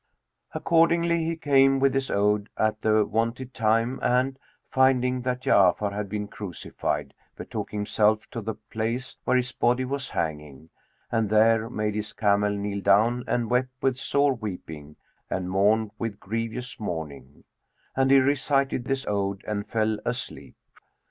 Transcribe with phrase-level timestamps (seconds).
[0.55, 6.09] Accordingly, he came with his ode at the wonted time and, finding that Ja'afar had
[6.09, 10.71] been crucified, betook himself to the place where his body was hanging,
[11.11, 14.95] and there made his camel kneel down and wept with sore weeping
[15.29, 17.43] and mourned with grievous mourning;
[17.95, 20.55] and he recited his ode and fell asleep.